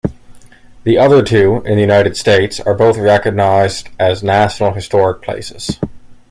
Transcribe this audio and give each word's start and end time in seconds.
The 0.83 0.97
other 0.97 1.21
two, 1.21 1.57
in 1.57 1.75
the 1.75 1.81
United 1.81 2.17
States, 2.17 2.59
are 2.59 2.73
both 2.73 2.97
recognized 2.97 3.89
as 3.99 4.23
national 4.23 4.71
historic 4.73 5.21
places. 5.21 5.79